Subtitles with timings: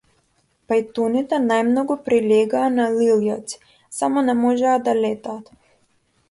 [0.71, 3.61] Пајтоните најмногу прилегаа на лилјаци,
[3.99, 5.55] само не можеа да летаат.